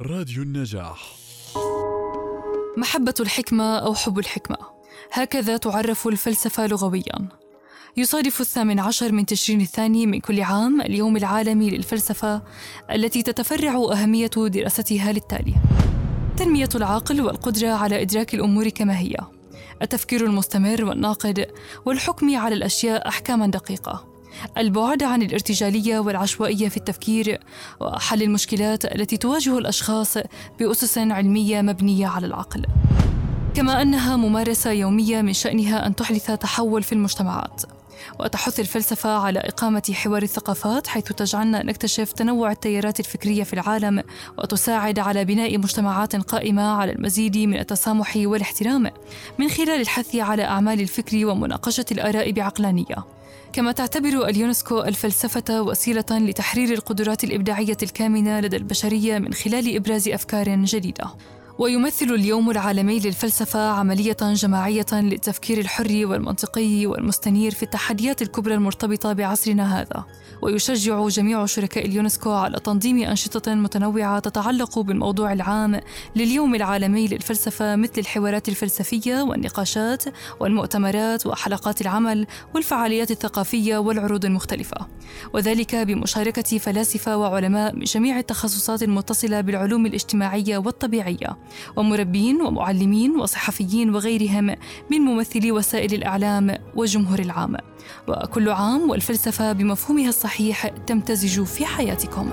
راديو 0.00 0.42
النجاح. 0.42 1.14
محبة 2.76 3.14
الحكمة 3.20 3.78
أو 3.78 3.94
حب 3.94 4.18
الحكمة. 4.18 4.56
هكذا 5.12 5.56
تعرف 5.56 6.08
الفلسفة 6.08 6.66
لغوياً. 6.66 7.28
يصادف 7.96 8.40
الثامن 8.40 8.80
عشر 8.80 9.12
من 9.12 9.26
تشرين 9.26 9.60
الثاني 9.60 10.06
من 10.06 10.20
كل 10.20 10.40
عام 10.40 10.80
اليوم 10.80 11.16
العالمي 11.16 11.70
للفلسفة 11.70 12.42
التي 12.90 13.22
تتفرع 13.22 13.74
أهمية 13.74 14.30
دراستها 14.36 15.12
للتالي. 15.12 15.54
تنمية 16.36 16.68
العقل 16.74 17.20
والقدرة 17.20 17.68
على 17.68 18.02
إدراك 18.02 18.34
الأمور 18.34 18.68
كما 18.68 18.98
هي. 18.98 19.16
التفكير 19.82 20.24
المستمر 20.24 20.84
والناقد 20.84 21.46
والحكم 21.86 22.36
على 22.36 22.54
الأشياء 22.54 23.08
أحكاما 23.08 23.46
دقيقة. 23.46 24.13
البعد 24.58 25.02
عن 25.02 25.22
الارتجالية 25.22 25.98
والعشوائية 25.98 26.68
في 26.68 26.76
التفكير 26.76 27.40
وحل 27.80 28.22
المشكلات 28.22 28.84
التي 28.84 29.16
تواجه 29.16 29.58
الأشخاص 29.58 30.18
بأسس 30.60 30.98
علمية 30.98 31.62
مبنية 31.62 32.06
على 32.06 32.26
العقل. 32.26 32.66
كما 33.54 33.82
أنها 33.82 34.16
ممارسة 34.16 34.70
يومية 34.70 35.22
من 35.22 35.32
شأنها 35.32 35.86
أن 35.86 35.96
تحدث 35.96 36.30
تحول 36.30 36.82
في 36.82 36.92
المجتمعات. 36.92 37.62
وتحث 38.20 38.60
الفلسفة 38.60 39.10
على 39.10 39.38
إقامة 39.38 39.82
حوار 39.94 40.22
الثقافات 40.22 40.86
حيث 40.86 41.04
تجعلنا 41.04 41.62
نكتشف 41.62 42.12
تنوع 42.12 42.52
التيارات 42.52 43.00
الفكرية 43.00 43.42
في 43.42 43.52
العالم 43.52 44.02
وتساعد 44.38 44.98
على 44.98 45.24
بناء 45.24 45.58
مجتمعات 45.58 46.16
قائمة 46.16 46.62
على 46.62 46.92
المزيد 46.92 47.38
من 47.38 47.58
التسامح 47.58 48.12
والاحترام 48.16 48.90
من 49.38 49.48
خلال 49.48 49.80
الحث 49.80 50.16
على 50.16 50.44
أعمال 50.44 50.80
الفكر 50.80 51.26
ومناقشة 51.26 51.86
الآراء 51.92 52.30
بعقلانية. 52.32 53.04
كما 53.52 53.72
تعتبر 53.72 54.28
اليونسكو 54.28 54.80
الفلسفة 54.80 55.62
وسيلة 55.62 56.04
لتحرير 56.10 56.72
القدرات 56.72 57.24
الإبداعية 57.24 57.76
الكامنة 57.82 58.40
لدى 58.40 58.56
البشرية 58.56 59.18
من 59.18 59.32
خلال 59.32 59.76
إبراز 59.76 60.08
أفكار 60.08 60.48
جديدة. 60.48 61.06
ويمثل 61.58 62.06
اليوم 62.06 62.50
العالمي 62.50 63.00
للفلسفة 63.00 63.68
عملية 63.68 64.16
جماعية 64.22 64.86
للتفكير 64.92 65.58
الحر 65.58 66.00
والمنطقي 66.04 66.86
والمستنير 66.86 67.54
في 67.54 67.62
التحديات 67.62 68.22
الكبرى 68.22 68.54
المرتبطة 68.54 69.12
بعصرنا 69.12 69.80
هذا. 69.80 70.04
ويشجع 70.42 71.08
جميع 71.08 71.46
شركاء 71.46 71.86
اليونسكو 71.86 72.30
على 72.32 72.60
تنظيم 72.60 73.02
أنشطة 73.02 73.54
متنوعة 73.54 74.18
تتعلق 74.18 74.78
بالموضوع 74.78 75.32
العام 75.32 75.80
لليوم 76.16 76.54
العالمي 76.54 77.08
للفلسفة 77.08 77.76
مثل 77.76 77.92
الحوارات 77.98 78.48
الفلسفية 78.48 79.22
والنقاشات 79.22 80.04
والمؤتمرات 80.40 81.26
وحلقات 81.26 81.80
العمل 81.80 82.26
والفعاليات 82.54 83.10
الثقافية 83.10 83.78
والعروض 83.78 84.24
المختلفة. 84.24 84.86
وذلك 85.34 85.74
بمشاركة 85.74 86.58
فلاسفة 86.58 87.16
وعلماء 87.16 87.74
من 87.76 87.84
جميع 87.84 88.18
التخصصات 88.18 88.82
المتصلة 88.82 89.40
بالعلوم 89.40 89.86
الاجتماعية 89.86 90.58
والطبيعية. 90.58 91.36
ومربين 91.76 92.42
ومعلمين 92.42 93.16
وصحفيين 93.16 93.94
وغيرهم 93.94 94.56
من 94.90 94.98
ممثلي 94.98 95.52
وسائل 95.52 95.94
الإعلام 95.94 96.58
والجمهور 96.74 97.18
العام. 97.18 97.56
وكل 98.08 98.50
عام 98.50 98.90
والفلسفة 98.90 99.52
بمفهومها 99.52 100.08
الصحيح 100.08 100.68
تمتزج 100.68 101.42
في 101.42 101.66
حياتكم. 101.66 102.30